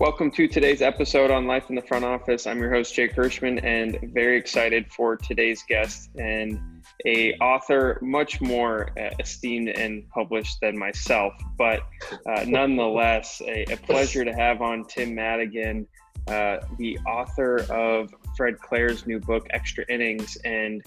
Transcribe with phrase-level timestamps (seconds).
[0.00, 2.46] Welcome to today's episode on Life in the Front Office.
[2.46, 6.58] I'm your host Jake Hirschman, and very excited for today's guest and
[7.04, 11.80] a author much more uh, esteemed and published than myself, but
[12.26, 15.86] uh, nonetheless a, a, pleasure to have on Tim Madigan,
[16.28, 20.82] uh, the author of Fred Claire's new book Extra Innings, and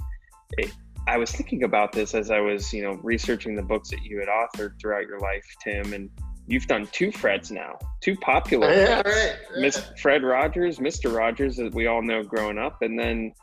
[0.57, 0.71] it,
[1.07, 4.17] I was thinking about this as I was, you know, researching the books that you
[4.17, 6.09] had authored throughout your life, Tim, and
[6.47, 8.71] you've done two Freds now, two popular.
[8.71, 9.05] Yeah, Freds.
[9.05, 9.35] right.
[9.57, 11.15] Miss Fred Rogers, Mr.
[11.15, 13.33] Rogers, that we all know growing up, and then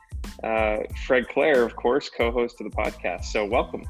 [0.44, 3.24] uh, Fred Claire, of course, co-host of the podcast.
[3.26, 3.84] So welcome.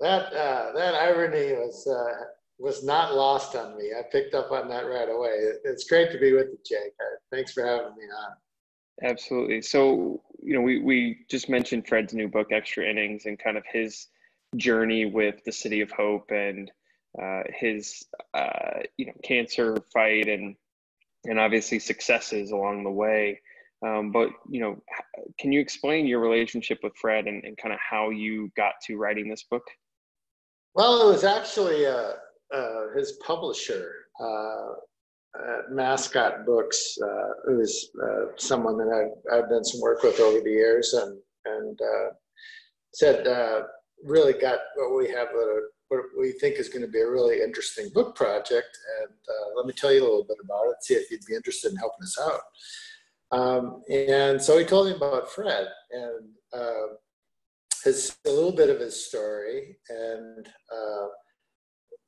[0.00, 2.24] That uh, that irony was uh,
[2.58, 3.90] was not lost on me.
[3.98, 5.52] I picked up on that right away.
[5.64, 6.92] It's great to be with you, Jake.
[7.30, 8.32] Thanks for having me on.
[9.02, 9.62] Absolutely.
[9.62, 13.64] So, you know, we, we just mentioned Fred's new book, Extra Innings, and kind of
[13.70, 14.08] his
[14.56, 16.70] journey with the City of Hope and
[17.20, 20.54] uh, his uh, you know cancer fight and
[21.24, 23.40] and obviously successes along the way.
[23.86, 24.82] Um, but you know,
[25.38, 28.96] can you explain your relationship with Fred and, and kind of how you got to
[28.96, 29.62] writing this book?
[30.74, 32.12] Well, it was actually uh,
[32.54, 33.92] uh his publisher,
[34.22, 34.68] uh,
[35.70, 36.96] Mascot Books.
[37.02, 37.90] Uh, it was
[38.36, 41.78] someone that I've, I've done some work with over the years, and and
[42.92, 43.26] said
[44.04, 47.42] really got what we have a, what we think is going to be a really
[47.42, 48.78] interesting book project.
[49.02, 51.34] And uh, let me tell you a little bit about it, see if you'd be
[51.34, 52.40] interested in helping us out.
[53.32, 56.94] Um, and so he told me about Fred and uh,
[57.84, 61.06] his a little bit of his story and uh,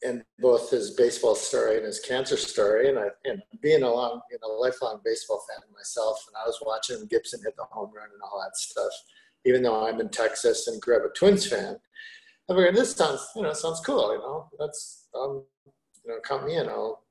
[0.05, 2.89] and both his baseball story and his cancer story.
[2.89, 6.59] And I, and being a long, you know, lifelong baseball fan myself, and I was
[6.61, 8.93] watching Gibson hit the home run and all that stuff
[9.45, 11.77] even though I'm in Texas and grew up a Twins fan.
[12.51, 14.13] I figured this sounds, you know, sounds cool.
[14.13, 15.45] You know, that's, um,
[16.05, 16.69] you know, count me in.
[16.69, 17.05] I'll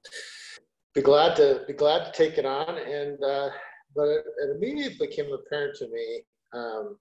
[0.94, 2.78] be glad to be glad to take it on.
[2.78, 3.50] And uh,
[3.96, 6.22] but it, it immediately became apparent to me
[6.54, 6.98] um,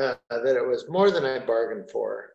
[0.00, 2.30] uh, that it was more than I bargained for,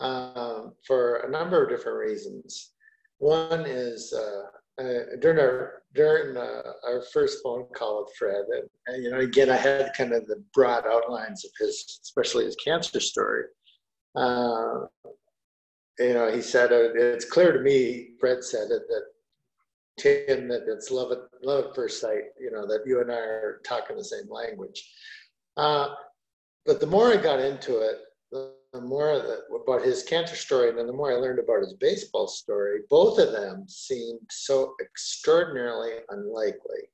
[0.00, 2.72] um, for a number of different reasons.
[3.18, 4.42] One is uh,
[4.78, 9.18] uh, during our during uh, our first phone call with Fred, and, and, you know,
[9.18, 13.44] again, I had kind of the broad outlines of his, especially his cancer story.
[14.14, 14.86] Uh,
[15.98, 18.10] you know, he said uh, it's clear to me.
[18.20, 19.02] Fred said that
[19.98, 22.24] Tim that it's love at love at first sight.
[22.40, 24.88] You know that you and I are talking the same language.
[25.56, 25.88] Uh,
[26.64, 27.98] but the more I got into it,
[28.30, 29.22] the more
[29.62, 33.18] about his cancer story, and then the more I learned about his baseball story, both
[33.18, 36.90] of them seemed so extraordinarily unlikely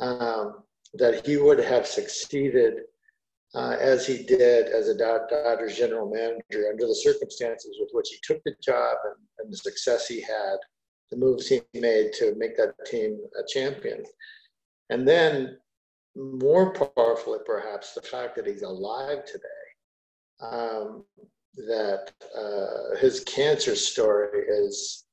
[0.00, 0.62] um,
[0.94, 2.80] that he would have succeeded
[3.54, 8.18] uh, as he did as a Dodgers general manager under the circumstances with which he
[8.22, 10.56] took the job and, and the success he had,
[11.10, 14.04] the moves he made to make that team a champion.
[14.90, 15.58] And then,
[16.14, 19.48] more powerfully, perhaps, the fact that he's alive today
[20.40, 21.04] um,
[21.56, 25.04] that uh, his cancer story is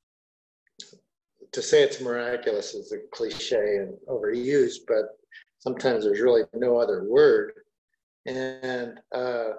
[1.52, 5.18] to say it's miraculous is a cliche and overused, but
[5.60, 7.54] sometimes there's really no other word.
[8.26, 9.52] And uh,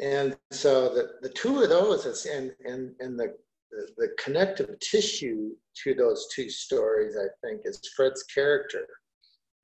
[0.00, 3.34] and so the, the two of those and and and the,
[3.70, 5.50] the, the connective tissue
[5.82, 8.86] to those two stories, I think, is Fred's character.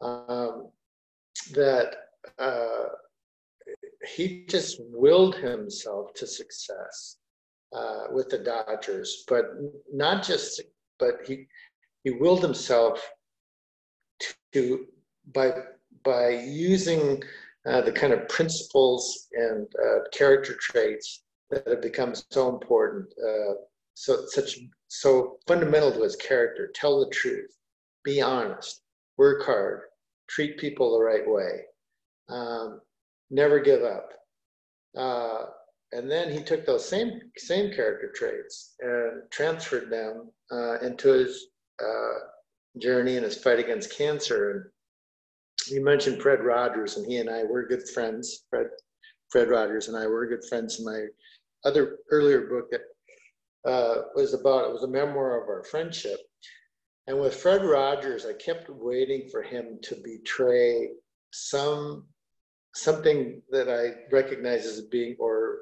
[0.00, 0.68] Um,
[1.52, 1.96] that
[2.38, 2.86] uh,
[4.14, 7.16] he just willed himself to success
[7.72, 9.44] uh, with the Dodgers, but
[9.92, 10.62] not just,
[10.98, 11.46] but he
[12.04, 13.10] he willed himself
[14.52, 14.86] to
[15.34, 15.52] by
[16.04, 17.22] by using
[17.66, 23.54] uh, the kind of principles and uh, character traits that have become so important, uh,
[23.94, 24.58] so such
[24.88, 26.70] so fundamental to his character.
[26.74, 27.50] Tell the truth,
[28.04, 28.82] be honest,
[29.16, 29.82] work hard,
[30.28, 31.64] treat people the right way.
[32.28, 32.80] Um,
[33.30, 34.10] never give up.
[34.96, 35.46] Uh,
[35.92, 41.48] and then he took those same same character traits and transferred them uh, into his
[41.82, 42.18] uh,
[42.78, 44.50] journey and his fight against cancer.
[44.50, 44.64] And
[45.74, 48.44] you mentioned Fred Rogers, and he and I were good friends.
[48.50, 48.68] Fred
[49.30, 50.78] Fred Rogers and I were good friends.
[50.78, 51.06] In my
[51.64, 52.82] other earlier book that
[53.70, 56.20] uh, was about it was a memoir of our friendship.
[57.06, 60.90] And with Fred Rogers, I kept waiting for him to betray
[61.32, 62.06] some
[62.82, 65.58] something that I recognize as being, or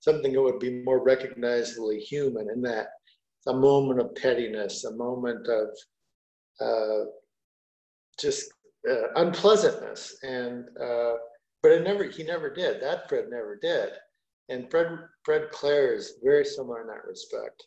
[0.00, 2.88] something that would be more recognizably human in that
[3.46, 5.68] a moment of pettiness, a moment of
[6.60, 7.04] uh,
[8.20, 8.52] just
[8.90, 10.18] uh, unpleasantness.
[10.22, 11.14] And, uh,
[11.62, 12.80] but it never, he never did.
[12.82, 13.90] That Fred never did.
[14.48, 17.64] and Fred Fred Claire is very similar in that respect.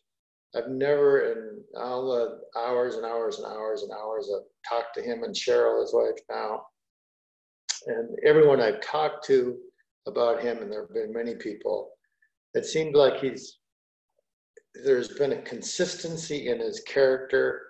[0.56, 5.02] I've never in all the hours and hours and hours and hours I've talked to
[5.02, 6.64] him and Cheryl, his wife now,
[7.88, 9.58] and everyone I've talked to
[10.08, 11.92] about him, and there have been many people,
[12.54, 13.58] it seems like he's
[14.86, 17.62] there's been a consistency in his character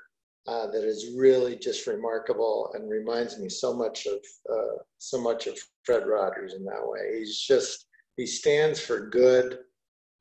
[0.48, 4.20] uh, that is really just remarkable and reminds me so much of
[4.52, 7.20] uh, so much of Fred Rogers in that way.
[7.20, 7.88] He's just
[8.18, 9.60] he stands for good.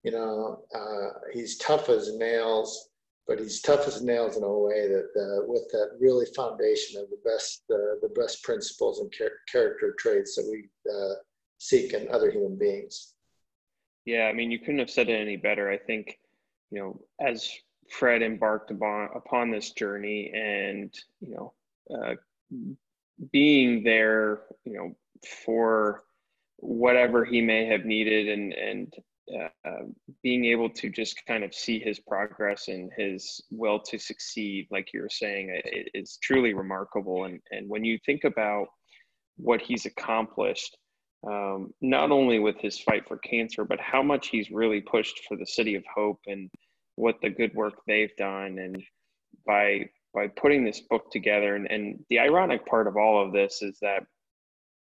[0.03, 2.90] You know, uh, he's tough as nails,
[3.26, 7.08] but he's tough as nails in a way that uh, with that really foundation of
[7.11, 11.14] the best uh, the best principles and char- character traits that we uh,
[11.58, 13.14] seek in other human beings.
[14.05, 15.70] Yeah, I mean, you couldn't have said it any better.
[15.70, 16.19] I think,
[16.70, 17.49] you know, as
[17.90, 21.52] Fred embarked upon upon this journey, and you know,
[21.94, 22.14] uh,
[23.31, 24.96] being there, you know,
[25.44, 26.02] for
[26.56, 28.94] whatever he may have needed, and and
[29.38, 29.85] uh,
[30.23, 34.88] being able to just kind of see his progress and his will to succeed, like
[34.93, 37.25] you were saying, it, it's truly remarkable.
[37.25, 38.67] And and when you think about
[39.37, 40.77] what he's accomplished,
[41.27, 45.37] um, not only with his fight for cancer, but how much he's really pushed for
[45.37, 46.50] the City of Hope and
[46.97, 48.82] what the good work they've done and
[49.47, 53.62] by by putting this book together and, and the ironic part of all of this
[53.62, 54.03] is that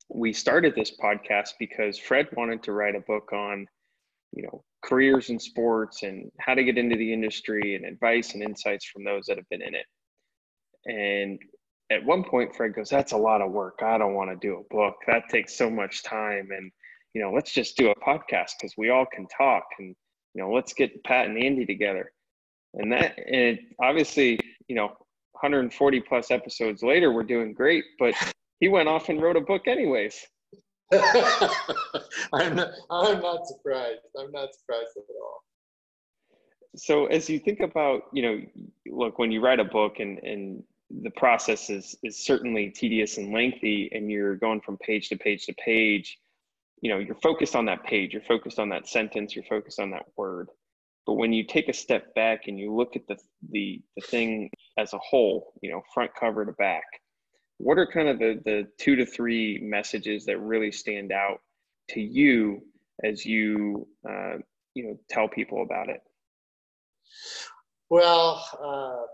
[0.09, 3.67] we started this podcast because fred wanted to write a book on
[4.35, 8.43] you know careers in sports and how to get into the industry and advice and
[8.43, 9.87] insights from those that have been in it
[10.87, 11.39] and
[11.91, 14.59] at one point fred goes that's a lot of work i don't want to do
[14.59, 16.71] a book that takes so much time and
[17.15, 19.95] you know let's just do a podcast because we all can talk and
[20.35, 22.13] you know, let's get Pat and Andy together.
[22.75, 24.89] And that, and obviously, you know,
[25.33, 28.15] 140 plus episodes later, we're doing great, but
[28.61, 30.27] he went off and wrote a book anyways.
[32.33, 34.01] I'm not, I'm not surprised.
[34.19, 35.43] I'm not surprised at all.
[36.77, 38.41] So as you think about, you know,
[38.87, 40.63] look, when you write a book and, and
[41.03, 45.47] the process is, is certainly tedious and lengthy and you're going from page to page
[45.47, 46.19] to page,
[46.85, 49.91] you know you're focused on that page you're focused on that sentence you're focused on
[49.91, 50.51] that word
[51.07, 53.17] but when you take a step back and you look at the
[53.51, 56.85] the, the thing as a whole you know front cover to back
[57.59, 61.41] what are kind of the the two to three messages that really stand out
[61.91, 62.63] to you
[63.03, 64.37] as you uh,
[64.75, 66.01] you know tell people about it?
[67.91, 69.07] Well uh,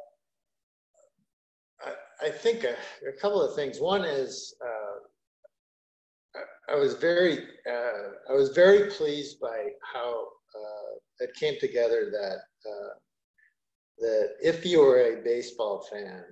[1.88, 2.76] I, I, think a,
[3.08, 3.80] a, couple of things.
[3.80, 5.00] One is uh,
[6.70, 7.38] I was very,
[7.68, 12.94] uh, I was very pleased by how uh, it came together that uh,
[13.98, 16.24] that if you were a baseball fan,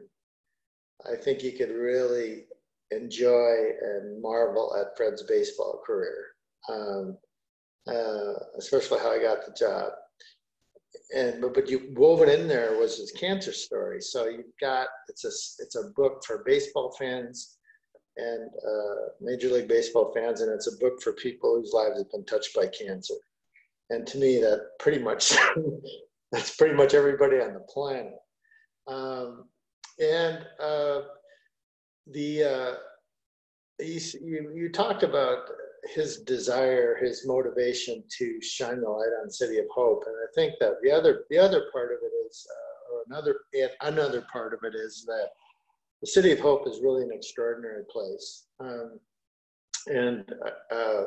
[1.06, 2.45] I think you could really
[2.91, 6.27] enjoy and marvel at Fred's baseball career,
[6.69, 7.17] um,
[7.87, 9.93] uh, especially how I got the job.
[11.15, 14.00] And but, but you woven in there was his cancer story.
[14.00, 17.59] So you've got it's a it's a book for baseball fans
[18.17, 22.11] and uh, Major League Baseball fans, and it's a book for people whose lives have
[22.11, 23.15] been touched by cancer.
[23.91, 25.35] And to me, that pretty much
[26.33, 28.15] that's pretty much everybody on the planet.
[28.87, 29.45] Um,
[30.00, 31.00] and uh,
[32.06, 32.75] the uh,
[33.81, 35.50] you, you, talked about
[35.95, 40.55] his desire, his motivation to shine the light on City of Hope, and I think
[40.61, 43.40] that the other the other part of it is, uh, or another
[43.83, 45.28] another part of it is that
[46.00, 48.47] the City of Hope is really an extraordinary place.
[48.61, 48.99] Um,
[49.87, 50.25] and
[50.71, 51.05] uh,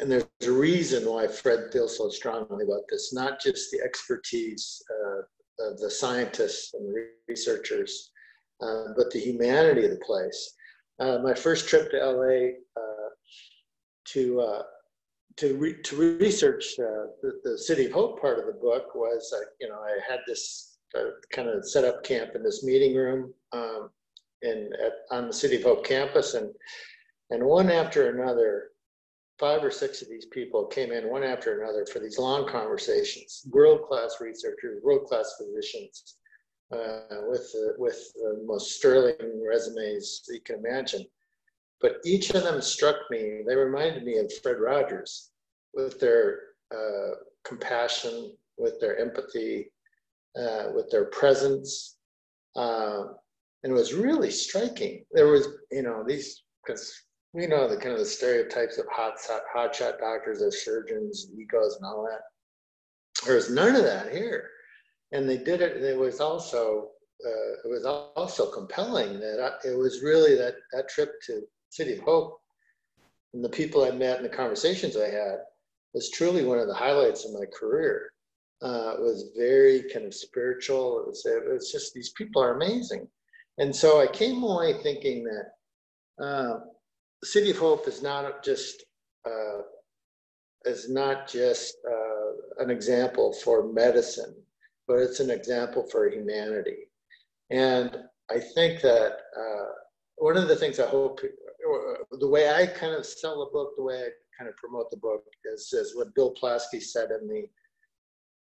[0.00, 4.82] and there's a reason why Fred feels so strongly about this, not just the expertise
[4.90, 5.22] uh,
[5.60, 6.94] of the scientists and
[7.28, 8.10] researchers,
[8.62, 10.54] uh, but the humanity of the place.
[10.98, 13.08] Uh, my first trip to LA uh,
[14.06, 14.62] to uh,
[15.36, 19.68] to re- to research the, the City of Hope part of the book was, you
[19.68, 23.90] know, I had this uh, kind of set up camp in this meeting room um,
[24.42, 26.50] in at, on the City of Hope campus, and
[27.30, 28.69] and one after another,
[29.40, 33.46] five or six of these people came in one after another for these long conversations.
[33.50, 36.16] World class researchers, world class physicians,
[36.70, 41.06] uh, with the, with the most sterling resumes you can imagine.
[41.80, 43.40] But each of them struck me.
[43.46, 45.30] They reminded me of Fred Rogers,
[45.72, 49.72] with their uh, compassion, with their empathy,
[50.38, 51.96] uh, with their presence.
[52.54, 53.04] Uh,
[53.64, 55.06] and it was really striking.
[55.12, 56.92] There was, you know, these, because
[57.32, 59.14] we know the kind of the stereotypes of hot,
[59.52, 62.22] hot shot doctors as surgeons, egos, and all that.
[63.24, 64.48] There was none of that here.
[65.12, 66.90] And they did it, it was also,
[67.24, 71.94] uh, it was also compelling that I, it was really that, that trip to City
[71.94, 72.40] of Hope
[73.34, 75.38] and the people I met and the conversations I had
[75.94, 78.12] was truly one of the highlights of my career.
[78.62, 81.00] Uh, it was very kind of spiritual.
[81.00, 83.08] It was, it was just these people are amazing.
[83.58, 86.60] And so I came away thinking that uh,
[87.22, 88.84] the City of Hope is not just
[89.26, 89.62] uh,
[90.64, 94.34] is not just uh, an example for medicine,
[94.86, 96.88] but it's an example for humanity.
[97.50, 97.96] And
[98.30, 99.70] I think that uh,
[100.16, 101.20] one of the things I hope,
[102.12, 104.08] the way I kind of sell the book, the way I
[104.38, 107.46] kind of promote the book is, is what Bill Plaschke said in the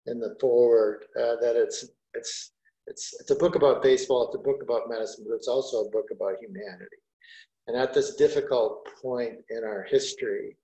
[0.08, 2.52] in the forward uh, that it's it's
[2.86, 5.90] it's it's a book about baseball, it's a book about medicine, but it's also a
[5.90, 6.96] book about humanity.
[7.66, 10.56] And at this difficult point in our history,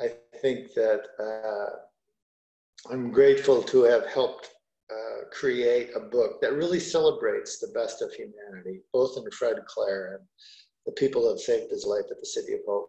[0.00, 4.50] I think that uh, I'm grateful to have helped
[4.90, 10.16] uh, create a book that really celebrates the best of humanity, both in Fred Claire
[10.16, 10.26] and
[10.86, 12.88] the people that saved his life at the City of Hope.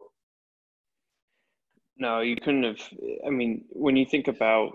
[1.98, 2.80] No, you couldn't have.
[3.28, 4.72] I mean, when you think about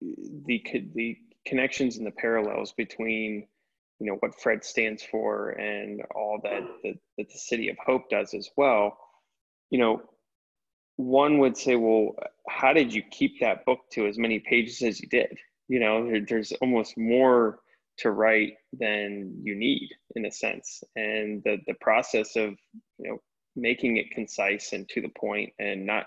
[0.00, 0.62] the
[0.94, 3.46] the connections and the parallels between
[4.00, 8.10] you know what Fred stands for and all that that, that the City of Hope
[8.10, 8.98] does as well,
[9.70, 10.02] you know,
[10.96, 12.14] one would say, well,
[12.48, 15.36] how did you keep that book to as many pages as you did?
[15.68, 17.60] You know, there, there's almost more
[17.98, 20.82] to write than you need in a sense.
[20.96, 22.54] And the, the process of,
[22.98, 23.18] you know,
[23.56, 26.06] making it concise and to the point and not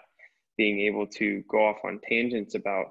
[0.58, 2.88] being able to go off on tangents about,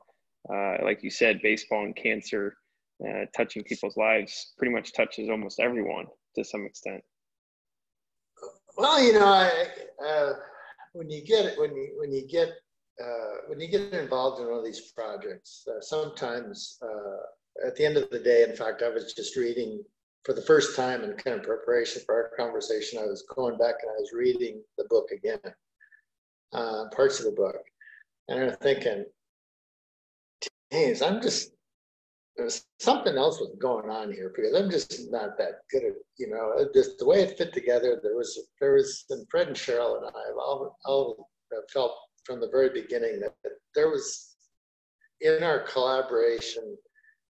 [0.52, 2.56] uh, like you said, baseball and cancer
[3.04, 7.02] uh, touching people's lives pretty much touches almost everyone to some extent.
[8.76, 9.50] Well, you know, I,
[10.04, 10.32] uh,
[10.92, 12.48] when you get when you when you get
[13.02, 17.84] uh, when you get involved in one of these projects, uh, sometimes uh, at the
[17.84, 19.82] end of the day, in fact, I was just reading
[20.24, 22.98] for the first time in kind of preparation for our conversation.
[22.98, 25.40] I was going back and I was reading the book again,
[26.52, 27.56] uh, parts of the book,
[28.28, 29.06] and I'm thinking,
[30.70, 31.55] "Geez, I'm just
[32.36, 36.28] there's something else was going on here because I'm just not that good at you
[36.28, 38.00] know just the way it fit together.
[38.02, 41.28] There was there was and Fred and Cheryl and I all, all
[41.72, 41.92] felt
[42.24, 44.36] from the very beginning that, that there was
[45.20, 46.76] in our collaboration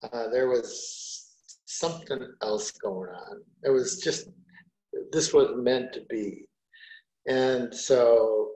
[0.03, 1.29] uh, there was
[1.67, 3.43] something else going on.
[3.65, 4.29] It was just
[5.13, 6.45] this was meant to be,
[7.27, 8.51] and so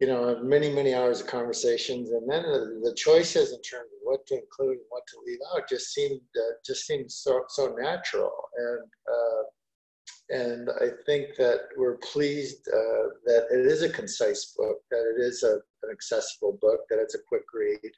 [0.00, 4.00] you know, many, many hours of conversations, and then the, the, choices in terms of
[4.02, 7.74] what to include and what to leave out just seemed uh, just seemed so so
[7.78, 9.42] natural, and uh,
[10.28, 15.20] and I think that we're pleased uh, that it is a concise book, that it
[15.20, 17.92] is a, an accessible book, that it's a quick read,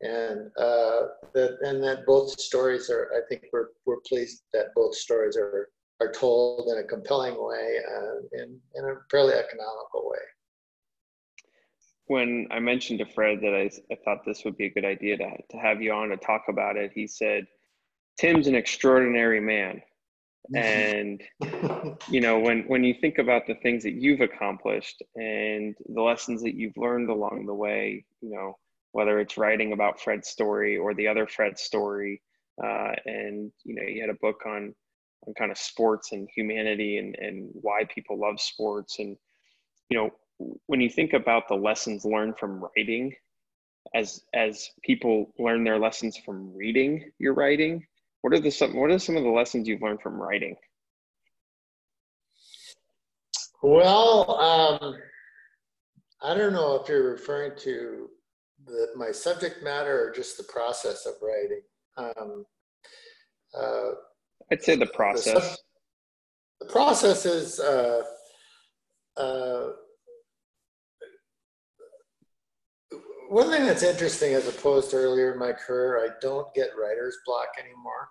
[0.00, 3.10] and uh, that and that both stories are.
[3.14, 5.68] I think we're we're pleased that both stories are
[6.00, 10.18] are told in a compelling way and in in a fairly economical way
[12.06, 15.16] when I mentioned to Fred that I, I thought this would be a good idea
[15.18, 17.46] to, to have you on to talk about it, he said,
[18.18, 19.82] Tim's an extraordinary man.
[20.54, 21.22] and
[22.08, 26.40] you know when when you think about the things that you've accomplished and the lessons
[26.40, 28.56] that you've learned along the way you know
[28.92, 32.22] whether it's writing about fred's story or the other fred's story
[32.62, 34.72] uh, and you know you had a book on
[35.26, 39.16] on kind of sports and humanity and and why people love sports and
[39.90, 43.14] you know when you think about the lessons learned from writing
[43.94, 47.84] as as people learn their lessons from reading your writing
[48.26, 50.56] what are the some what are some of the lessons you've learned from writing?
[53.62, 54.96] Well um,
[56.22, 58.10] i don't know if you're referring to
[58.66, 61.60] the, my subject matter or just the process of writing.
[61.96, 62.44] Um,
[63.56, 63.90] uh,
[64.50, 65.56] i'd say the process.
[66.60, 68.02] the, the process is uh,
[69.16, 69.68] uh,
[73.28, 77.18] one thing that's interesting as opposed to earlier in my career, I don't get writer's
[77.26, 78.08] block anymore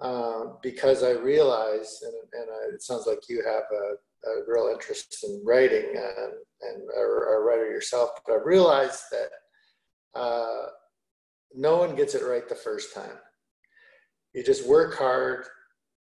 [0.00, 4.70] uh, because I realize, and, and I, it sounds like you have a, a real
[4.72, 10.66] interest in writing and, and are a writer yourself, but I've realized that uh,
[11.54, 13.18] no one gets it right the first time.
[14.34, 15.46] You just work hard,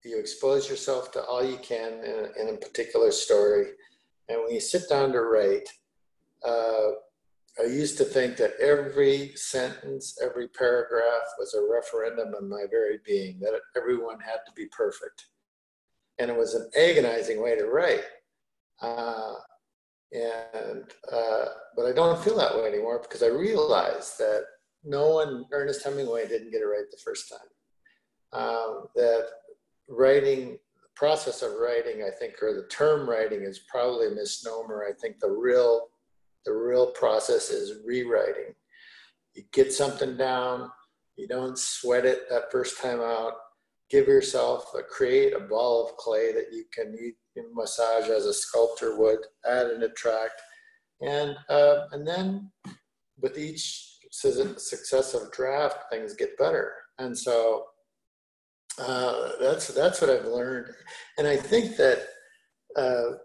[0.04, 3.68] you expose yourself to all you can in, in a particular story,
[4.30, 5.68] and when you sit down to write,
[6.46, 6.92] uh,
[7.60, 13.00] I used to think that every sentence, every paragraph was a referendum on my very
[13.06, 15.26] being, that everyone had to be perfect.
[16.20, 18.04] And it was an agonizing way to write.
[18.82, 19.34] Uh,
[20.12, 21.46] and, uh,
[21.76, 24.44] but I don't feel that way anymore because I realize that
[24.84, 28.40] no one, Ernest Hemingway didn't get it right the first time.
[28.40, 29.26] Um, that
[29.90, 34.86] writing, the process of writing, I think, or the term writing is probably a misnomer.
[34.88, 35.90] I think the real
[36.48, 38.56] The real process is rewriting.
[39.36, 40.72] You get something down,
[41.18, 43.34] you don't sweat it that first time out.
[43.90, 46.96] Give yourself a create a ball of clay that you can,
[47.54, 50.42] massage as a sculptor would, add and attract,
[51.02, 52.50] and uh, and then
[53.20, 56.74] with each successive draft, things get better.
[56.98, 57.66] And so
[58.80, 60.74] uh, that's that's what I've learned,
[61.18, 62.08] and I think that
[62.76, 63.18] uh,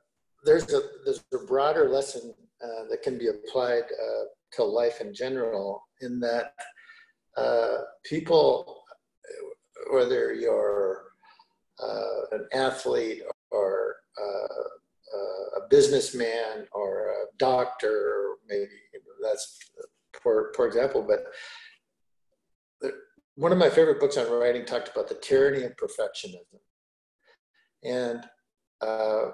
[0.44, 5.12] there's a there's a broader lesson uh, that can be applied uh, to life in
[5.12, 5.82] general.
[6.00, 6.54] In that
[7.36, 8.82] uh, people,
[9.92, 11.04] whether you're
[11.82, 13.96] uh, an athlete or
[15.56, 18.68] a businessman or a doctor, maybe
[19.22, 19.58] that's
[20.22, 21.02] for for example.
[21.06, 21.24] But
[23.34, 26.60] one of my favorite books on writing talked about the tyranny of perfectionism,
[27.84, 28.24] and
[28.80, 29.30] uh,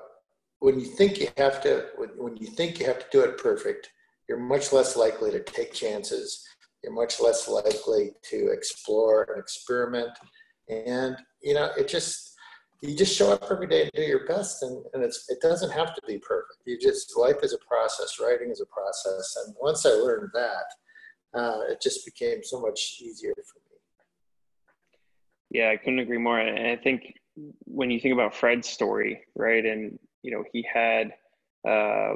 [0.60, 3.90] when you think you have to, when, you think you have to do it perfect,
[4.28, 6.44] you're much less likely to take chances.
[6.82, 10.10] You're much less likely to explore and experiment,
[10.68, 12.36] and you know it just
[12.82, 15.72] you just show up every day and do your best and, and it's it doesn't
[15.72, 16.60] have to be perfect.
[16.66, 19.36] You just life is a process writing is a process.
[19.44, 23.76] And once i learned that uh, it just became so much easier for me.
[25.50, 26.38] Yeah i couldn't agree more.
[26.38, 27.17] And i think
[27.64, 31.12] when you think about fred's story right and you know he had
[31.68, 32.14] uh,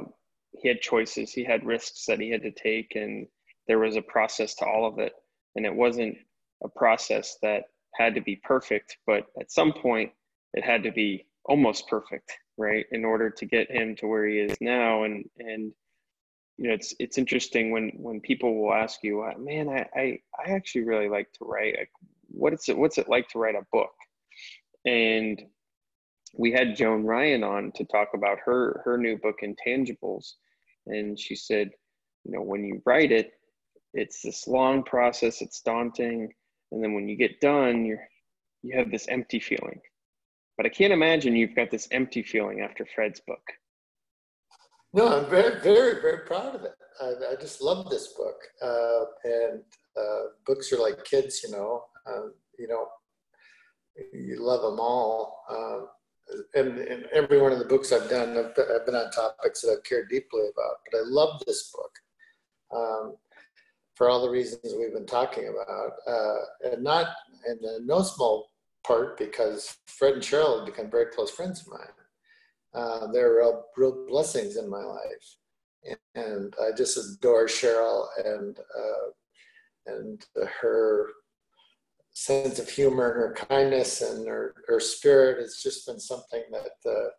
[0.51, 3.27] he had choices he had risks that he had to take and
[3.67, 5.13] there was a process to all of it
[5.55, 6.15] and it wasn't
[6.63, 7.63] a process that
[7.95, 10.11] had to be perfect but at some point
[10.53, 14.39] it had to be almost perfect, right, in order to get him to where he
[14.39, 15.03] is now.
[15.03, 15.73] And and
[16.57, 20.51] you know, it's it's interesting when when people will ask you, man, I I, I
[20.51, 21.75] actually really like to write.
[21.77, 21.91] Like,
[22.29, 22.77] What is it?
[22.77, 23.91] What's it like to write a book?
[24.85, 25.41] And
[26.35, 30.33] we had Joan Ryan on to talk about her her new book Intangibles,
[30.87, 31.69] and she said,
[32.25, 33.31] you know, when you write it,
[33.93, 35.41] it's this long process.
[35.41, 36.33] It's daunting,
[36.71, 38.07] and then when you get done, you're
[38.61, 39.79] you have this empty feeling
[40.57, 43.41] but I can't imagine you've got this empty feeling after Fred's book.
[44.93, 46.73] No, I'm very, very, very proud of it.
[47.01, 48.35] I, I just love this book.
[48.61, 49.61] Uh, and
[49.97, 51.83] uh, books are like kids, you know.
[52.05, 52.87] Um, you know,
[54.13, 55.43] you love them all.
[55.49, 55.87] Um,
[56.55, 59.71] and, and, every one of the books I've done, I've, I've, been on topics that
[59.71, 60.77] I've cared deeply about.
[60.89, 61.91] But I love this book
[62.75, 63.15] um,
[63.95, 67.07] for all the reasons we've been talking about, uh, and not
[67.47, 68.51] in no small
[68.85, 71.87] part because Fred and Cheryl have become very close friends of mine.
[72.73, 75.37] Uh, they're real, real blessings in my life,
[75.85, 79.11] and, and I just adore Cheryl and uh,
[79.85, 80.25] and
[80.61, 81.09] her
[82.13, 86.89] sense of humor, and her kindness, and her, her spirit has just been something that
[86.89, 87.09] uh,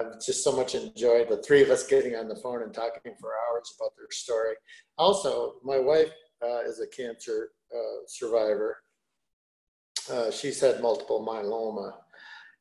[0.00, 1.28] I've just so much enjoyed.
[1.28, 4.54] The three of us getting on the phone and talking for hours about their story.
[4.98, 6.10] Also, my wife
[6.42, 8.78] uh, is a cancer uh, survivor,
[10.10, 11.94] uh, she's had multiple myeloma,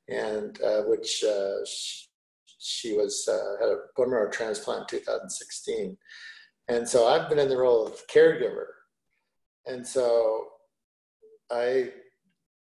[0.07, 2.07] and uh, which uh, she,
[2.57, 3.27] she, was
[3.59, 5.97] had a bone marrow transplant in 2016,
[6.69, 8.65] and so I've been in the role of caregiver,
[9.65, 10.47] and so
[11.51, 11.91] I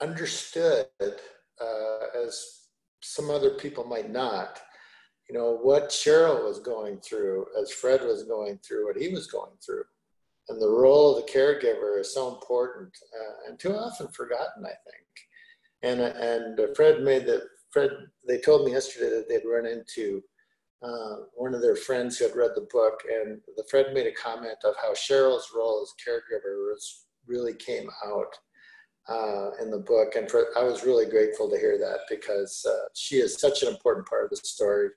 [0.01, 2.66] understood uh, as
[3.03, 4.61] some other people might not,
[5.29, 9.27] you know, what Cheryl was going through, as Fred was going through, what he was
[9.27, 9.85] going through
[10.51, 14.69] and the role of the caregiver is so important uh, and too often forgotten, I
[14.69, 15.07] think.
[15.83, 17.90] And and Fred made the Fred.
[18.27, 20.23] They told me yesterday that they'd run into
[20.83, 24.12] uh, one of their friends who had read the book, and the Fred made a
[24.12, 28.37] comment of how Cheryl's role as caregiver was really came out
[29.11, 32.88] uh, in the book, and for, I was really grateful to hear that because uh,
[32.94, 34.90] she is such an important part of the story.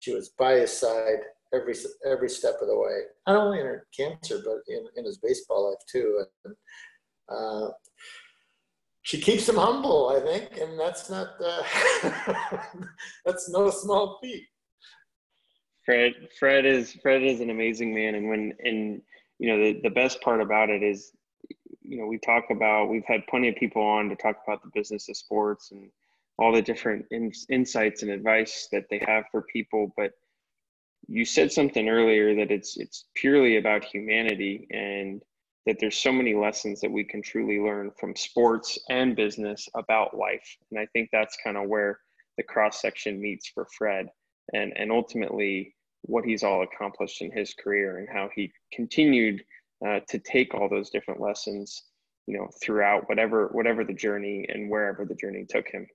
[0.00, 1.20] She was by his side
[1.54, 1.74] every
[2.06, 3.00] every step of the way.
[3.26, 6.24] Not only in her cancer, but in, in his baseball life too.
[6.44, 6.54] And,
[7.28, 7.70] uh,
[9.02, 11.62] she keeps him humble, I think, and that's not uh,
[13.24, 14.46] that's no small feat.
[15.84, 19.02] Fred Fred is Fred is an amazing man, and when and
[19.38, 21.12] you know the the best part about it is,
[21.84, 24.70] you know, we talk about we've had plenty of people on to talk about the
[24.74, 25.90] business of sports and
[26.38, 30.12] all the different in, insights and advice that they have for people, but
[31.06, 35.22] you said something earlier that it's it's purely about humanity and
[35.66, 40.16] that there's so many lessons that we can truly learn from sports and business about
[40.16, 40.56] life.
[40.70, 42.00] And i think that's kind of where
[42.36, 44.08] the cross section meets for fred
[44.52, 49.42] and and ultimately what he's all accomplished in his career and how he continued
[49.86, 51.84] uh, to take all those different lessons
[52.26, 55.86] you know throughout whatever whatever the journey and wherever the journey took him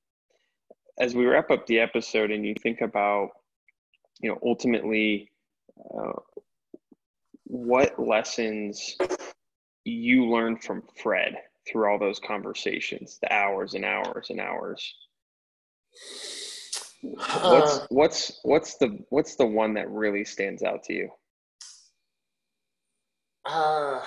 [0.99, 3.29] as we wrap up the episode and you think about
[4.21, 5.31] you know ultimately
[5.97, 6.11] uh,
[7.45, 8.95] what lessons
[9.83, 11.35] you learned from Fred
[11.67, 14.93] through all those conversations, the hours and hours and hours.
[17.01, 21.09] What's uh, what's what's the what's the one that really stands out to you?
[23.45, 24.01] Uh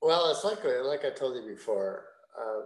[0.00, 2.04] well, it's like like I told you before.
[2.38, 2.62] Uh,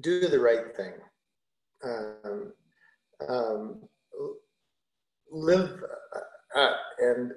[0.00, 0.92] do the right thing.
[1.84, 2.52] Um,
[3.28, 3.80] um,
[5.30, 5.82] live
[6.56, 7.32] uh, and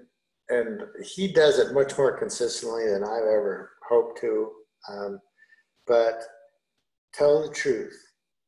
[0.50, 4.52] and he does it much more consistently than I've ever hoped to.
[4.90, 5.20] Um,
[5.88, 6.22] but
[7.14, 7.98] tell the truth,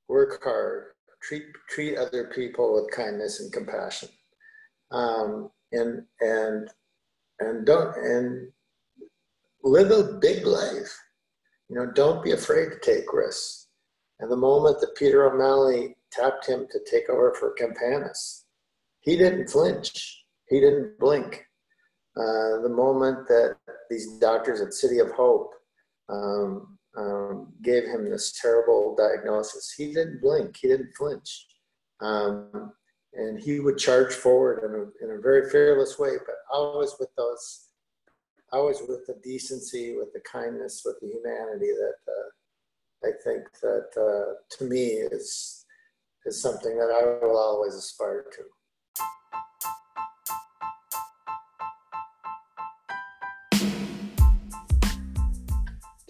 [0.10, 4.10] work hard, treat treat other people with kindness and compassion,
[4.94, 6.70] um, and and
[7.40, 8.52] and don't and
[9.64, 10.98] live a big life.
[11.70, 13.68] You know, don't be afraid to take risks.
[14.20, 18.44] And the moment that Peter O'Malley tapped him to take over for Campanis,
[19.02, 20.24] he didn't flinch.
[20.48, 21.46] He didn't blink.
[22.16, 23.56] Uh, the moment that
[23.90, 25.52] these doctors at City of Hope
[26.10, 30.56] um, um, gave him this terrible diagnosis, he didn't blink.
[30.62, 31.48] He didn't flinch.
[32.02, 32.74] Um,
[33.16, 37.10] and he would charge forward in a, in a very fearless way, but always with
[37.16, 37.68] those,
[38.52, 43.90] always with the decency, with the kindness, with the humanity that uh, I think that
[43.98, 45.66] uh, to me is
[46.26, 48.44] is something that I will always aspire to.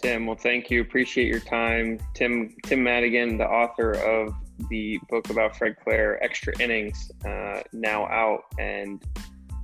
[0.03, 0.81] Tim, well, thank you.
[0.81, 1.99] Appreciate your time.
[2.13, 4.35] Tim Tim Madigan, the author of
[4.69, 9.03] the book about Fred Claire, Extra Innings, uh, now out, and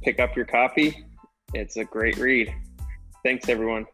[0.03, 1.05] pick up your copy.
[1.53, 2.53] It's a great read.
[3.23, 3.85] Thanks, everyone.